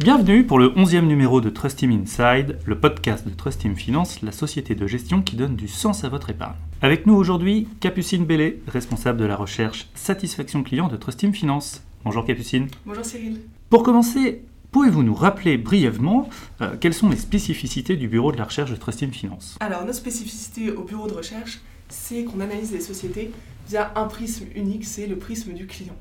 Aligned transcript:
Bienvenue 0.00 0.46
pour 0.46 0.58
le 0.58 0.70
11e 0.70 1.02
numéro 1.02 1.42
de 1.42 1.50
Trust 1.50 1.80
Team 1.80 1.90
Inside, 1.90 2.58
le 2.64 2.80
podcast 2.80 3.28
de 3.28 3.34
Trust 3.34 3.60
Team 3.60 3.76
Finance, 3.76 4.22
la 4.22 4.32
société 4.32 4.74
de 4.74 4.86
gestion 4.86 5.20
qui 5.20 5.36
donne 5.36 5.56
du 5.56 5.68
sens 5.68 6.04
à 6.04 6.08
votre 6.08 6.30
épargne. 6.30 6.56
Avec 6.80 7.04
nous 7.04 7.12
aujourd'hui, 7.12 7.68
Capucine 7.80 8.24
Bellé, 8.24 8.62
responsable 8.66 9.18
de 9.18 9.26
la 9.26 9.36
recherche 9.36 9.88
satisfaction 9.94 10.62
client 10.62 10.88
de 10.88 10.96
Trust 10.96 11.18
Team 11.18 11.34
Finance. 11.34 11.82
Bonjour 12.02 12.24
Capucine. 12.24 12.68
Bonjour 12.86 13.04
Cyril. 13.04 13.42
Pour 13.68 13.82
commencer, 13.82 14.42
Pouvez-vous 14.72 15.02
nous 15.02 15.14
rappeler 15.14 15.58
brièvement 15.58 16.30
euh, 16.62 16.76
quelles 16.80 16.94
sont 16.94 17.10
les 17.10 17.16
spécificités 17.16 17.96
du 17.96 18.08
bureau 18.08 18.30
de 18.32 18.38
la 18.38 18.44
recherche 18.44 18.70
de 18.70 18.76
Trust 18.76 19.00
Team 19.00 19.12
Finance? 19.12 19.58
Alors, 19.60 19.84
nos 19.84 19.92
spécificités 19.92 20.70
au 20.70 20.84
bureau 20.84 21.08
de 21.08 21.12
recherche, 21.12 21.60
c'est 21.88 22.24
qu'on 22.24 22.40
analyse 22.40 22.72
les 22.72 22.80
sociétés 22.80 23.32
via 23.68 23.92
un 23.96 24.04
prisme 24.04 24.46
unique, 24.54 24.86
c'est 24.86 25.08
le 25.08 25.16
prisme 25.16 25.52
du 25.52 25.66
client. 25.66 25.96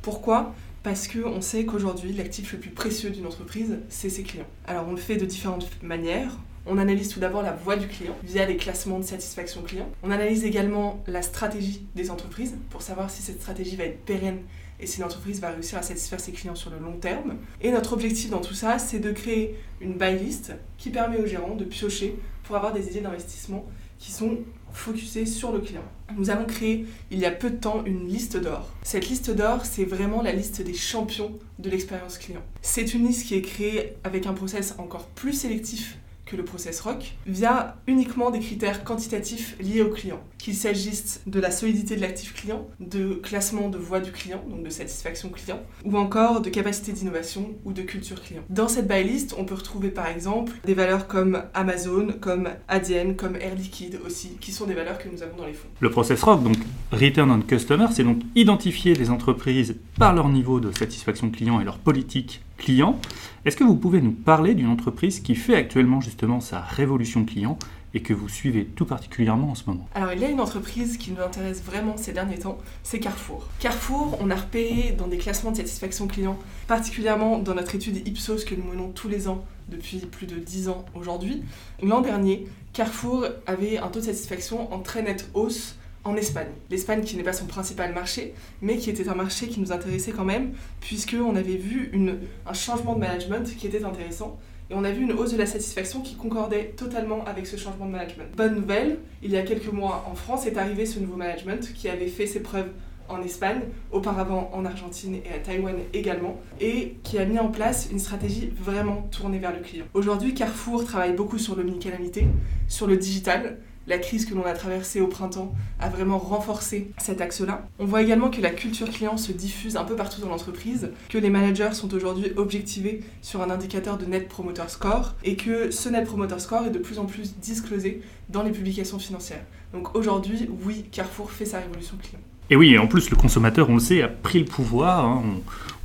Pourquoi? 0.00 0.54
Parce 0.84 1.08
qu'on 1.08 1.40
sait 1.40 1.64
qu'aujourd'hui, 1.64 2.12
l'actif 2.12 2.52
le 2.52 2.58
plus 2.58 2.68
précieux 2.68 3.08
d'une 3.08 3.24
entreprise, 3.24 3.78
c'est 3.88 4.10
ses 4.10 4.22
clients. 4.22 4.46
Alors, 4.66 4.86
on 4.86 4.90
le 4.90 4.98
fait 4.98 5.16
de 5.16 5.24
différentes 5.24 5.66
manières. 5.82 6.36
On 6.66 6.78
analyse 6.78 7.08
tout 7.08 7.20
d'abord 7.20 7.42
la 7.42 7.52
voie 7.52 7.76
du 7.76 7.88
client 7.88 8.16
via 8.22 8.46
des 8.46 8.56
classements 8.56 8.98
de 8.98 9.04
satisfaction 9.04 9.62
client. 9.62 9.90
On 10.02 10.10
analyse 10.10 10.44
également 10.44 11.02
la 11.06 11.20
stratégie 11.20 11.86
des 11.94 12.10
entreprises 12.10 12.56
pour 12.70 12.80
savoir 12.80 13.10
si 13.10 13.22
cette 13.22 13.40
stratégie 13.40 13.76
va 13.76 13.84
être 13.84 14.02
pérenne 14.04 14.38
et 14.80 14.86
si 14.86 15.00
l'entreprise 15.00 15.40
va 15.40 15.50
réussir 15.50 15.78
à 15.78 15.82
satisfaire 15.82 16.20
ses 16.20 16.32
clients 16.32 16.54
sur 16.54 16.70
le 16.70 16.78
long 16.78 16.96
terme. 16.96 17.36
Et 17.60 17.70
notre 17.70 17.92
objectif 17.92 18.30
dans 18.30 18.40
tout 18.40 18.54
ça, 18.54 18.78
c'est 18.78 18.98
de 18.98 19.12
créer 19.12 19.56
une 19.82 19.94
buy 19.94 20.18
list 20.18 20.52
qui 20.78 20.88
permet 20.88 21.18
aux 21.18 21.26
gérants 21.26 21.54
de 21.54 21.64
piocher 21.64 22.16
pour 22.44 22.56
avoir 22.56 22.72
des 22.72 22.88
idées 22.88 23.00
d'investissement 23.00 23.66
qui 23.98 24.10
sont 24.10 24.38
focusées 24.72 25.26
sur 25.26 25.52
le 25.52 25.60
client. 25.60 25.84
Nous 26.16 26.30
avons 26.30 26.46
créé 26.46 26.86
il 27.10 27.18
y 27.18 27.26
a 27.26 27.30
peu 27.30 27.50
de 27.50 27.56
temps 27.56 27.84
une 27.84 28.08
liste 28.08 28.38
d'or. 28.38 28.70
Cette 28.82 29.08
liste 29.08 29.30
d'or, 29.30 29.64
c'est 29.64 29.84
vraiment 29.84 30.22
la 30.22 30.32
liste 30.32 30.62
des 30.62 30.74
champions 30.74 31.38
de 31.58 31.70
l'expérience 31.70 32.18
client. 32.18 32.42
C'est 32.62 32.94
une 32.94 33.06
liste 33.06 33.26
qui 33.26 33.34
est 33.34 33.42
créée 33.42 33.96
avec 34.02 34.26
un 34.26 34.32
process 34.32 34.74
encore 34.78 35.06
plus 35.08 35.34
sélectif 35.34 35.98
que 36.26 36.36
le 36.36 36.44
process 36.44 36.80
ROC 36.80 37.14
via 37.26 37.76
uniquement 37.86 38.30
des 38.30 38.40
critères 38.40 38.84
quantitatifs 38.84 39.56
liés 39.60 39.82
au 39.82 39.90
client, 39.90 40.20
qu'il 40.38 40.54
s'agisse 40.54 41.20
de 41.26 41.40
la 41.40 41.50
solidité 41.50 41.96
de 41.96 42.00
l'actif 42.00 42.34
client, 42.34 42.66
de 42.80 43.14
classement 43.14 43.68
de 43.68 43.78
voix 43.78 44.00
du 44.00 44.12
client, 44.12 44.42
donc 44.48 44.62
de 44.62 44.70
satisfaction 44.70 45.28
client, 45.28 45.60
ou 45.84 45.96
encore 45.96 46.40
de 46.40 46.50
capacité 46.50 46.92
d'innovation 46.92 47.54
ou 47.64 47.72
de 47.72 47.82
culture 47.82 48.22
client. 48.22 48.42
Dans 48.48 48.68
cette 48.68 48.88
buy 48.88 49.04
list, 49.04 49.34
on 49.38 49.44
peut 49.44 49.54
retrouver 49.54 49.90
par 49.90 50.08
exemple 50.08 50.52
des 50.64 50.74
valeurs 50.74 51.06
comme 51.06 51.42
Amazon, 51.52 52.08
comme 52.20 52.48
ADN, 52.68 53.16
comme 53.16 53.36
Air 53.36 53.54
Liquide 53.54 53.98
aussi, 54.06 54.36
qui 54.40 54.52
sont 54.52 54.66
des 54.66 54.74
valeurs 54.74 54.98
que 54.98 55.08
nous 55.08 55.22
avons 55.22 55.36
dans 55.36 55.46
les 55.46 55.52
fonds. 55.52 55.68
Le 55.80 55.90
process 55.90 56.22
ROC, 56.22 56.42
donc 56.42 56.56
Return 56.92 57.30
on 57.30 57.40
Customer, 57.42 57.86
c'est 57.92 58.04
donc 58.04 58.20
identifier 58.34 58.94
les 58.94 59.10
entreprises 59.10 59.76
par 59.98 60.14
leur 60.14 60.28
niveau 60.28 60.60
de 60.60 60.72
satisfaction 60.72 61.30
client 61.30 61.60
et 61.60 61.64
leur 61.64 61.78
politique 61.78 62.42
client. 62.56 62.98
Est-ce 63.44 63.56
que 63.56 63.64
vous 63.64 63.76
pouvez 63.76 64.00
nous 64.00 64.12
parler 64.12 64.54
d'une 64.54 64.68
entreprise 64.68 65.20
qui 65.20 65.34
fait 65.34 65.54
actuellement 65.54 66.00
justement 66.00 66.40
sa 66.40 66.60
révolution 66.60 67.24
client 67.24 67.58
et 67.92 68.00
que 68.00 68.12
vous 68.12 68.28
suivez 68.28 68.64
tout 68.64 68.86
particulièrement 68.86 69.50
en 69.50 69.54
ce 69.54 69.64
moment? 69.66 69.88
Alors 69.94 70.12
il 70.12 70.20
y 70.20 70.24
a 70.24 70.28
une 70.28 70.40
entreprise 70.40 70.96
qui 70.96 71.12
nous 71.12 71.20
intéresse 71.20 71.62
vraiment 71.62 71.96
ces 71.96 72.12
derniers 72.12 72.38
temps, 72.38 72.58
c'est 72.82 72.98
Carrefour. 72.98 73.46
Carrefour, 73.60 74.18
on 74.20 74.30
a 74.30 74.34
repéré 74.34 74.94
dans 74.98 75.06
des 75.06 75.18
classements 75.18 75.52
de 75.52 75.56
satisfaction 75.56 76.06
client, 76.06 76.38
particulièrement 76.66 77.38
dans 77.38 77.54
notre 77.54 77.74
étude 77.74 78.06
Ipsos 78.06 78.44
que 78.44 78.54
nous 78.54 78.64
menons 78.64 78.88
tous 78.88 79.08
les 79.08 79.28
ans 79.28 79.44
depuis 79.68 79.98
plus 79.98 80.26
de 80.26 80.36
10 80.36 80.68
ans 80.68 80.84
aujourd'hui. 80.94 81.42
L'an 81.82 82.00
dernier, 82.00 82.46
Carrefour 82.72 83.26
avait 83.46 83.78
un 83.78 83.88
taux 83.88 84.00
de 84.00 84.06
satisfaction 84.06 84.72
en 84.72 84.80
très 84.80 85.02
nette 85.02 85.30
hausse 85.34 85.76
en 86.04 86.16
Espagne. 86.16 86.48
L'Espagne 86.70 87.02
qui 87.02 87.16
n'est 87.16 87.22
pas 87.22 87.32
son 87.32 87.46
principal 87.46 87.92
marché, 87.92 88.34
mais 88.62 88.76
qui 88.76 88.90
était 88.90 89.08
un 89.08 89.14
marché 89.14 89.48
qui 89.48 89.60
nous 89.60 89.72
intéressait 89.72 90.12
quand 90.12 90.24
même, 90.24 90.52
puisqu'on 90.80 91.34
avait 91.34 91.56
vu 91.56 91.90
une, 91.92 92.18
un 92.46 92.52
changement 92.52 92.94
de 92.94 93.00
management 93.00 93.44
qui 93.56 93.66
était 93.66 93.84
intéressant. 93.84 94.38
Et 94.70 94.74
on 94.74 94.84
a 94.84 94.90
vu 94.90 95.02
une 95.02 95.12
hausse 95.12 95.32
de 95.32 95.36
la 95.36 95.46
satisfaction 95.46 96.00
qui 96.00 96.14
concordait 96.14 96.72
totalement 96.76 97.24
avec 97.26 97.46
ce 97.46 97.56
changement 97.56 97.86
de 97.86 97.92
management. 97.92 98.34
Bonne 98.36 98.54
nouvelle, 98.54 98.98
il 99.22 99.30
y 99.30 99.36
a 99.36 99.42
quelques 99.42 99.72
mois 99.72 100.06
en 100.10 100.14
France 100.14 100.46
est 100.46 100.56
arrivé 100.56 100.86
ce 100.86 100.98
nouveau 100.98 101.16
management 101.16 101.70
qui 101.74 101.88
avait 101.88 102.06
fait 102.06 102.26
ses 102.26 102.40
preuves 102.40 102.70
en 103.08 103.20
Espagne, 103.20 103.60
auparavant 103.92 104.50
en 104.54 104.64
Argentine 104.64 105.16
et 105.16 105.34
à 105.34 105.38
Taïwan 105.38 105.76
également, 105.92 106.40
et 106.60 106.96
qui 107.02 107.18
a 107.18 107.26
mis 107.26 107.38
en 107.38 107.48
place 107.48 107.88
une 107.92 107.98
stratégie 107.98 108.50
vraiment 108.58 109.08
tournée 109.10 109.38
vers 109.38 109.52
le 109.52 109.60
client. 109.60 109.84
Aujourd'hui, 109.92 110.32
Carrefour 110.32 110.84
travaille 110.84 111.12
beaucoup 111.12 111.38
sur 111.38 111.54
l'omnicanalité, 111.54 112.26
sur 112.66 112.86
le 112.86 112.96
digital, 112.96 113.58
la 113.86 113.98
crise 113.98 114.26
que 114.26 114.34
l'on 114.34 114.44
a 114.44 114.52
traversée 114.52 115.00
au 115.00 115.06
printemps 115.06 115.54
a 115.80 115.88
vraiment 115.88 116.18
renforcé 116.18 116.90
cet 116.98 117.20
axe-là. 117.20 117.66
On 117.78 117.84
voit 117.84 118.02
également 118.02 118.30
que 118.30 118.40
la 118.40 118.50
culture 118.50 118.88
client 118.90 119.16
se 119.16 119.32
diffuse 119.32 119.76
un 119.76 119.84
peu 119.84 119.96
partout 119.96 120.20
dans 120.20 120.28
l'entreprise, 120.28 120.90
que 121.08 121.18
les 121.18 121.30
managers 121.30 121.72
sont 121.72 121.92
aujourd'hui 121.94 122.32
objectivés 122.36 123.00
sur 123.22 123.42
un 123.42 123.50
indicateur 123.50 123.98
de 123.98 124.06
Net 124.06 124.28
Promoter 124.28 124.68
Score 124.68 125.14
et 125.24 125.36
que 125.36 125.70
ce 125.70 125.88
Net 125.88 126.06
Promoter 126.06 126.38
Score 126.38 126.66
est 126.66 126.70
de 126.70 126.78
plus 126.78 126.98
en 126.98 127.04
plus 127.04 127.36
disclosé 127.38 128.02
dans 128.28 128.42
les 128.42 128.50
publications 128.52 128.98
financières. 128.98 129.44
Donc 129.72 129.96
aujourd'hui, 129.96 130.48
oui, 130.64 130.84
Carrefour 130.90 131.30
fait 131.30 131.44
sa 131.44 131.58
révolution 131.58 131.96
client. 131.96 132.20
Et 132.50 132.56
oui, 132.56 132.76
en 132.78 132.86
plus, 132.86 133.10
le 133.10 133.16
consommateur, 133.16 133.70
on 133.70 133.74
le 133.74 133.80
sait, 133.80 134.02
a 134.02 134.08
pris 134.08 134.38
le 134.38 134.44
pouvoir. 134.44 135.06
Hein. 135.06 135.22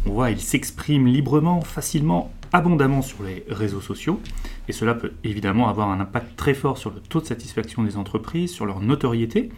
On, 0.06 0.10
on 0.10 0.14
voit, 0.14 0.31
il 0.31 0.40
s'exprime 0.40 1.08
librement, 1.08 1.62
facilement, 1.62 2.31
abondamment 2.54 3.02
sur 3.02 3.24
les 3.24 3.46
réseaux 3.50 3.82
sociaux. 3.82 4.20
Et 4.68 4.72
cela 4.72 4.96
peut 4.96 5.14
évidemment 5.24 5.70
avoir 5.70 5.90
un 5.90 6.00
impact 6.00 6.36
très 6.36 6.54
fort 6.54 6.78
sur 6.78 6.92
le 6.92 7.00
taux 7.00 7.22
de 7.22 7.26
satisfaction 7.26 7.84
des 7.84 7.98
entreprises, 7.98 8.52
sur 8.52 8.66
leur 8.66 8.82
notoriété. 8.82 9.50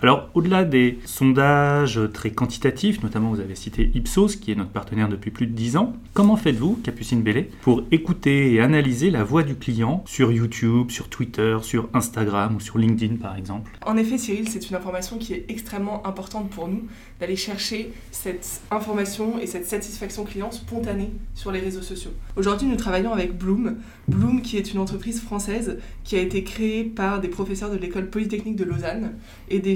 Alors, 0.00 0.30
au-delà 0.34 0.62
des 0.62 1.00
sondages 1.06 1.98
très 2.14 2.30
quantitatifs, 2.30 3.02
notamment 3.02 3.30
vous 3.30 3.40
avez 3.40 3.56
cité 3.56 3.90
Ipsos, 3.94 4.36
qui 4.36 4.52
est 4.52 4.54
notre 4.54 4.70
partenaire 4.70 5.08
depuis 5.08 5.32
plus 5.32 5.48
de 5.48 5.52
10 5.52 5.76
ans, 5.76 5.92
comment 6.14 6.36
faites-vous, 6.36 6.78
Capucine 6.84 7.22
Bellé, 7.22 7.50
pour 7.62 7.82
écouter 7.90 8.52
et 8.52 8.60
analyser 8.60 9.10
la 9.10 9.24
voix 9.24 9.42
du 9.42 9.56
client 9.56 10.04
sur 10.06 10.30
YouTube, 10.30 10.92
sur 10.92 11.08
Twitter, 11.08 11.56
sur 11.62 11.88
Instagram 11.94 12.54
ou 12.54 12.60
sur 12.60 12.78
LinkedIn 12.78 13.16
par 13.16 13.36
exemple? 13.36 13.72
En 13.84 13.96
effet, 13.96 14.18
Cyril, 14.18 14.48
c'est 14.48 14.70
une 14.70 14.76
information 14.76 15.18
qui 15.18 15.32
est 15.32 15.46
extrêmement 15.48 16.06
importante 16.06 16.48
pour 16.48 16.68
nous, 16.68 16.84
d'aller 17.18 17.34
chercher 17.34 17.92
cette 18.12 18.60
information 18.70 19.40
et 19.40 19.48
cette 19.48 19.66
satisfaction 19.66 20.22
client 20.22 20.52
spontanée 20.52 21.10
sur 21.34 21.50
les 21.50 21.58
réseaux 21.58 21.82
sociaux. 21.82 22.12
Aujourd'hui, 22.36 22.68
nous 22.68 22.76
travaillons 22.76 23.12
avec 23.12 23.36
Bloom. 23.36 23.78
Bloom, 24.06 24.42
qui 24.42 24.58
est 24.58 24.72
une 24.72 24.78
entreprise 24.78 25.20
française 25.20 25.78
qui 26.04 26.14
a 26.14 26.20
été 26.20 26.44
créée 26.44 26.84
par 26.84 27.20
des 27.20 27.26
professeurs 27.26 27.72
de 27.72 27.76
l'école 27.76 28.08
polytechnique 28.08 28.54
de 28.54 28.62
Lausanne 28.62 29.14
et 29.48 29.58
des 29.58 29.74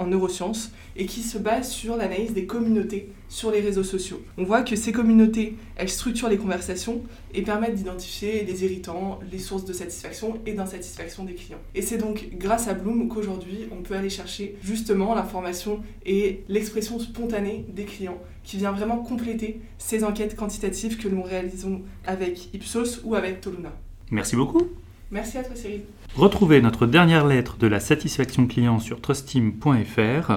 en 0.00 0.06
neurosciences 0.06 0.72
et 0.96 1.06
qui 1.06 1.22
se 1.22 1.38
base 1.38 1.70
sur 1.70 1.96
l'analyse 1.96 2.32
des 2.32 2.46
communautés 2.46 3.10
sur 3.28 3.50
les 3.50 3.60
réseaux 3.60 3.82
sociaux. 3.82 4.22
On 4.38 4.44
voit 4.44 4.62
que 4.62 4.76
ces 4.76 4.92
communautés, 4.92 5.56
elles 5.76 5.88
structurent 5.88 6.28
les 6.28 6.36
conversations 6.36 7.02
et 7.34 7.42
permettent 7.42 7.74
d'identifier 7.74 8.44
les 8.44 8.64
irritants, 8.64 9.18
les 9.30 9.38
sources 9.38 9.64
de 9.64 9.72
satisfaction 9.72 10.38
et 10.46 10.52
d'insatisfaction 10.52 11.24
des 11.24 11.34
clients. 11.34 11.58
Et 11.74 11.82
c'est 11.82 11.98
donc 11.98 12.28
grâce 12.34 12.68
à 12.68 12.74
Bloom 12.74 13.08
qu'aujourd'hui, 13.08 13.68
on 13.72 13.82
peut 13.82 13.94
aller 13.94 14.10
chercher 14.10 14.56
justement 14.62 15.14
l'information 15.14 15.80
et 16.04 16.44
l'expression 16.48 16.98
spontanée 16.98 17.64
des 17.68 17.84
clients 17.84 18.18
qui 18.44 18.56
vient 18.58 18.72
vraiment 18.72 18.98
compléter 18.98 19.60
ces 19.78 20.04
enquêtes 20.04 20.36
quantitatives 20.36 20.96
que 20.98 21.08
nous 21.08 21.22
réalisons 21.22 21.82
avec 22.06 22.54
Ipsos 22.54 23.00
ou 23.04 23.16
avec 23.16 23.40
Toluna. 23.40 23.72
Merci 24.10 24.36
beaucoup. 24.36 24.68
Merci 25.10 25.38
à 25.38 25.44
toi 25.44 25.54
Cyril. 25.54 25.82
Retrouvez 26.16 26.60
notre 26.60 26.86
dernière 26.86 27.26
lettre 27.26 27.56
de 27.58 27.66
la 27.66 27.78
satisfaction 27.78 28.46
client 28.46 28.80
sur 28.80 29.00
trustteam.fr. 29.00 30.32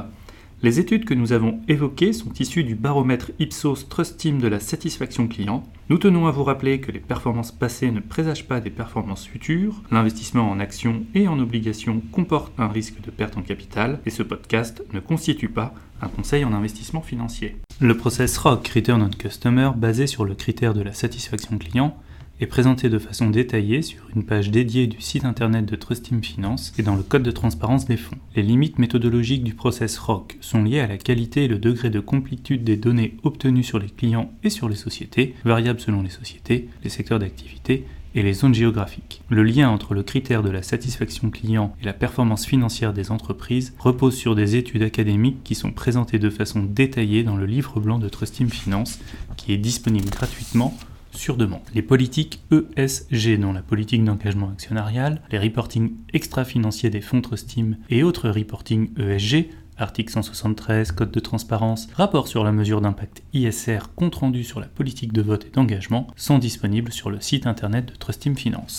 Les 0.61 0.79
études 0.79 1.05
que 1.05 1.13
nous 1.13 1.31
avons 1.31 1.61
évoquées 1.69 2.11
sont 2.11 2.33
issues 2.33 2.65
du 2.65 2.75
baromètre 2.75 3.31
Ipsos 3.39 3.87
Trust 3.89 4.17
Team 4.17 4.39
de 4.39 4.47
la 4.49 4.59
satisfaction 4.59 5.27
client. 5.27 5.63
Nous 5.87 5.97
tenons 5.97 6.27
à 6.27 6.31
vous 6.31 6.43
rappeler 6.43 6.81
que 6.81 6.91
les 6.91 6.99
performances 6.99 7.53
passées 7.53 7.91
ne 7.91 8.01
présagent 8.01 8.43
pas 8.43 8.59
des 8.59 8.69
performances 8.69 9.25
futures. 9.25 9.81
L'investissement 9.89 10.51
en 10.51 10.59
actions 10.59 11.03
et 11.15 11.29
en 11.29 11.39
obligations 11.39 12.01
comporte 12.11 12.51
un 12.59 12.67
risque 12.67 13.01
de 13.01 13.09
perte 13.09 13.37
en 13.37 13.41
capital 13.41 14.01
et 14.05 14.09
ce 14.09 14.21
podcast 14.21 14.83
ne 14.93 14.99
constitue 14.99 15.49
pas 15.49 15.73
un 16.01 16.09
conseil 16.09 16.43
en 16.43 16.53
investissement 16.53 17.01
financier. 17.01 17.55
Le 17.79 17.95
process 17.95 18.37
ROC, 18.37 18.67
Return 18.67 19.01
on 19.01 19.09
Customer, 19.09 19.71
basé 19.75 20.05
sur 20.05 20.25
le 20.25 20.35
critère 20.35 20.73
de 20.73 20.81
la 20.81 20.93
satisfaction 20.93 21.57
client, 21.57 21.97
est 22.39 22.47
présenté 22.47 22.89
de 22.89 22.99
façon 22.99 23.29
détaillée 23.29 23.81
sur 23.81 24.03
une 24.15 24.23
page 24.23 24.49
dédiée 24.49 24.87
du 24.87 25.01
site 25.01 25.25
internet 25.25 25.65
de 25.65 25.75
Trust 25.75 26.05
Team 26.05 26.23
Finance 26.23 26.73
et 26.77 26.83
dans 26.83 26.95
le 26.95 27.03
code 27.03 27.23
de 27.23 27.31
transparence 27.31 27.85
des 27.85 27.97
fonds. 27.97 28.17
Les 28.35 28.43
limites 28.43 28.79
méthodologiques 28.79 29.43
du 29.43 29.53
process 29.53 29.97
ROC 29.97 30.37
sont 30.39 30.63
liées 30.63 30.79
à 30.79 30.87
la 30.87 30.97
qualité 30.97 31.45
et 31.45 31.47
le 31.49 31.59
degré 31.59 31.89
de 31.89 31.99
complétude 31.99 32.63
des 32.63 32.77
données 32.77 33.17
obtenues 33.23 33.63
sur 33.63 33.79
les 33.79 33.89
clients 33.89 34.31
et 34.43 34.49
sur 34.49 34.69
les 34.69 34.75
sociétés, 34.75 35.35
variables 35.43 35.81
selon 35.81 36.01
les 36.01 36.09
sociétés, 36.09 36.69
les 36.83 36.89
secteurs 36.89 37.19
d'activité 37.19 37.85
et 38.15 38.23
les 38.23 38.33
zones 38.33 38.55
géographiques. 38.55 39.21
Le 39.29 39.43
lien 39.43 39.69
entre 39.69 39.93
le 39.93 40.01
critère 40.01 40.41
de 40.41 40.49
la 40.49 40.63
satisfaction 40.63 41.29
client 41.29 41.75
et 41.81 41.85
la 41.85 41.93
performance 41.93 42.45
financière 42.45 42.93
des 42.93 43.11
entreprises 43.11 43.75
repose 43.77 44.15
sur 44.15 44.35
des 44.35 44.55
études 44.55 44.83
académiques 44.83 45.43
qui 45.43 45.55
sont 45.55 45.71
présentées 45.71 46.19
de 46.19 46.29
façon 46.29 46.63
détaillée 46.63 47.23
dans 47.23 47.35
le 47.35 47.45
livre 47.45 47.79
blanc 47.79 47.99
de 47.99 48.09
Trust 48.09 48.35
Team 48.35 48.49
Finance 48.49 48.99
qui 49.37 49.53
est 49.53 49.57
disponible 49.57 50.09
gratuitement 50.09 50.75
sur 51.11 51.37
demande. 51.37 51.61
Les 51.73 51.81
politiques 51.81 52.41
ESG, 52.51 53.39
dont 53.39 53.53
la 53.53 53.61
politique 53.61 54.03
d'engagement 54.03 54.49
actionnarial, 54.49 55.21
les 55.31 55.39
reporting 55.39 55.95
extra-financiers 56.13 56.89
des 56.89 57.01
fonds 57.01 57.21
Trust 57.21 57.49
Team 57.49 57.77
et 57.89 58.03
autres 58.03 58.29
reporting 58.29 58.89
ESG 58.97 59.49
article 59.81 60.11
173, 60.11 60.91
code 60.91 61.11
de 61.11 61.19
transparence, 61.19 61.87
rapport 61.93 62.27
sur 62.27 62.43
la 62.43 62.51
mesure 62.51 62.81
d'impact 62.81 63.23
ISR, 63.33 63.79
compte 63.95 64.15
rendu 64.15 64.43
sur 64.43 64.59
la 64.59 64.67
politique 64.67 65.13
de 65.13 65.21
vote 65.21 65.45
et 65.45 65.49
d'engagement, 65.49 66.07
sont 66.15 66.37
disponibles 66.37 66.91
sur 66.91 67.09
le 67.09 67.21
site 67.21 67.47
internet 67.47 67.85
de 67.85 67.95
Trust 67.95 68.21
Team 68.21 68.35
Finance. 68.35 68.77